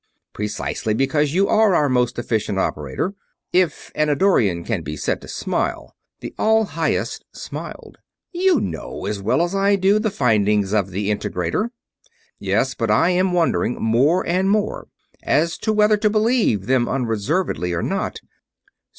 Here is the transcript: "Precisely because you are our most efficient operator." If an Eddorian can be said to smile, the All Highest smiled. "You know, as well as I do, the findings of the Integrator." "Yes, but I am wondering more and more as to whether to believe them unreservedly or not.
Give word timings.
"Precisely 0.33 0.95
because 0.95 1.35
you 1.35 1.47
are 1.47 1.75
our 1.75 1.87
most 1.87 2.17
efficient 2.17 2.57
operator." 2.57 3.13
If 3.53 3.91
an 3.93 4.09
Eddorian 4.09 4.63
can 4.63 4.81
be 4.81 4.97
said 4.97 5.21
to 5.21 5.27
smile, 5.27 5.95
the 6.21 6.33
All 6.39 6.63
Highest 6.65 7.23
smiled. 7.33 7.99
"You 8.31 8.59
know, 8.59 9.05
as 9.05 9.21
well 9.21 9.43
as 9.43 9.53
I 9.53 9.75
do, 9.75 9.99
the 9.99 10.09
findings 10.09 10.73
of 10.73 10.89
the 10.89 11.11
Integrator." 11.11 11.69
"Yes, 12.39 12.73
but 12.73 12.89
I 12.89 13.11
am 13.11 13.31
wondering 13.31 13.75
more 13.79 14.25
and 14.25 14.49
more 14.49 14.87
as 15.21 15.55
to 15.59 15.71
whether 15.71 15.97
to 15.97 16.09
believe 16.09 16.65
them 16.65 16.89
unreservedly 16.89 17.71
or 17.71 17.83
not. 17.83 18.21